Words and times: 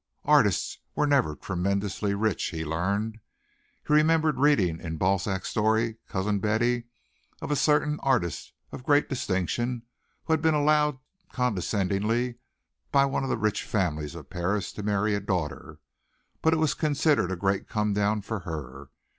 Artists 0.25 0.79
were 0.95 1.05
never 1.05 1.35
tremendously 1.35 2.15
rich, 2.15 2.45
he 2.45 2.65
learned. 2.65 3.19
He 3.85 3.93
remembered 3.93 4.39
reading 4.39 4.79
in 4.81 4.97
Balzac's 4.97 5.49
story 5.49 5.97
"Cousin 6.07 6.39
Betty," 6.39 6.85
of 7.39 7.51
a 7.51 7.55
certain 7.55 7.99
artist 7.99 8.51
of 8.71 8.83
great 8.83 9.09
distinction 9.09 9.83
who 10.25 10.33
had 10.33 10.41
been 10.41 10.55
allowed 10.55 10.97
condescendingly 11.31 12.39
by 12.91 13.05
one 13.05 13.23
of 13.23 13.29
the 13.29 13.37
rich 13.37 13.63
families 13.63 14.15
of 14.15 14.31
Paris 14.31 14.71
to 14.71 14.81
marry 14.81 15.13
a 15.13 15.19
daughter, 15.19 15.79
but 16.41 16.51
it 16.51 16.57
was 16.57 16.73
considered 16.73 17.29
a 17.31 17.35
great 17.35 17.69
come 17.69 17.93
down 17.93 18.21
for 18.23 18.39
her. 18.39 18.89